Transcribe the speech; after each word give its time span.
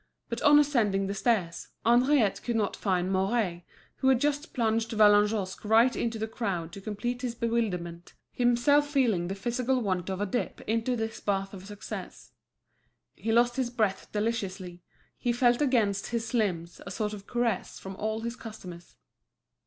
But 0.29 0.41
on 0.41 0.57
ascending 0.57 1.05
the 1.05 1.13
stairs, 1.13 1.67
Henriette 1.85 2.41
could 2.41 2.55
not 2.55 2.75
find 2.75 3.11
Mouret, 3.11 3.61
who 3.97 4.07
had 4.07 4.19
just 4.19 4.51
plunged 4.51 4.89
Vallagnosc 4.93 5.63
right 5.63 5.95
into 5.95 6.17
the 6.17 6.27
crowd 6.27 6.71
to 6.71 6.81
complete 6.81 7.21
his 7.21 7.35
bewilderment, 7.35 8.15
himself 8.31 8.89
feeling 8.89 9.27
the 9.27 9.35
physical 9.35 9.79
want 9.79 10.09
of 10.09 10.19
a 10.19 10.25
dip 10.25 10.59
into 10.61 10.95
this 10.95 11.19
bath 11.21 11.53
of 11.53 11.67
success. 11.67 12.31
He 13.13 13.31
lost 13.31 13.57
his 13.57 13.69
breath 13.69 14.11
deliciously, 14.11 14.81
he 15.19 15.31
felt 15.31 15.61
against 15.61 16.07
his 16.07 16.33
limbs 16.33 16.81
a 16.83 16.89
sort 16.89 17.13
of 17.13 17.27
caress 17.27 17.77
from 17.77 17.95
all 17.97 18.21
his 18.21 18.35
customers. 18.35 18.95